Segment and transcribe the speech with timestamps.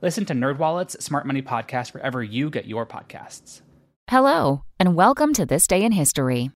[0.00, 3.62] Listen to NerdWallet's Smart Money Podcast wherever you get your podcasts.
[4.08, 6.52] Hello, and welcome to This Day in History.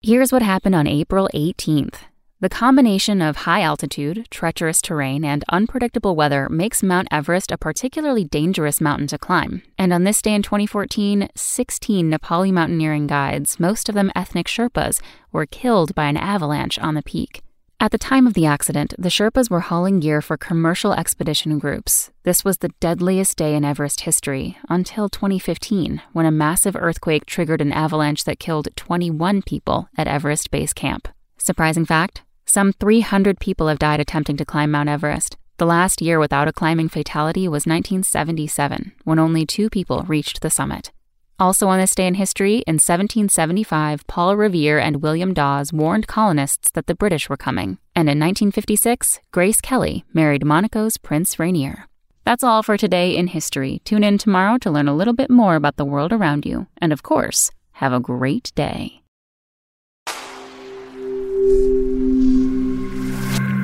[0.00, 1.96] Here's what happened on April 18th.
[2.38, 8.24] The combination of high altitude, treacherous terrain, and unpredictable weather makes Mount Everest a particularly
[8.24, 9.62] dangerous mountain to climb.
[9.76, 15.00] And on this day in 2014, 16 Nepali mountaineering guides, most of them ethnic Sherpas,
[15.32, 17.42] were killed by an avalanche on the peak.
[17.78, 22.10] At the time of the accident, the Sherpas were hauling gear for commercial expedition groups.
[22.22, 27.60] This was the deadliest day in Everest history until 2015, when a massive earthquake triggered
[27.60, 31.06] an avalanche that killed 21 people at Everest Base Camp.
[31.36, 35.36] Surprising fact some 300 people have died attempting to climb Mount Everest.
[35.58, 40.50] The last year without a climbing fatality was 1977, when only two people reached the
[40.50, 40.92] summit.
[41.38, 46.70] Also on this day in history, in 1775, Paul Revere and William Dawes warned colonists
[46.70, 47.76] that the British were coming.
[47.94, 51.88] And in 1956, Grace Kelly married Monaco's Prince Rainier.
[52.24, 53.82] That's all for today in history.
[53.84, 56.68] Tune in tomorrow to learn a little bit more about the world around you.
[56.78, 59.02] And of course, have a great day.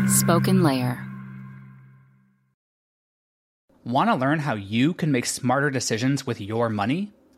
[0.08, 1.08] Spoken Layer.
[3.82, 7.12] Want to learn how you can make smarter decisions with your money?